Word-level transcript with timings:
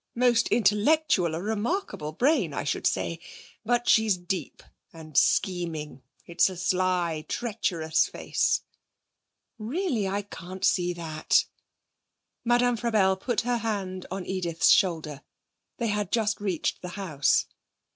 Most 0.15 0.47
intellectual. 0.47 1.35
A 1.35 1.41
remarkable 1.43 2.11
brain, 2.11 2.55
I 2.55 2.63
should 2.63 2.87
say. 2.87 3.19
But 3.63 3.87
she's 3.87 4.17
deep 4.17 4.63
and 4.91 5.15
scheming; 5.15 6.01
it's 6.25 6.49
a 6.49 6.57
sly, 6.57 7.23
treacherous 7.29 8.07
face.' 8.07 8.61
'Really, 9.59 10.07
I 10.07 10.23
can't 10.23 10.65
see 10.65 10.91
that.' 10.93 11.45
Madame 12.43 12.77
Frabelle 12.77 13.15
put 13.17 13.41
her 13.41 13.57
hand 13.57 14.07
on 14.09 14.25
Edith's 14.25 14.69
shoulder. 14.71 15.21
They 15.77 15.89
had 15.89 16.11
just 16.11 16.41
reached 16.41 16.81
the 16.81 16.89
house. 16.97 17.45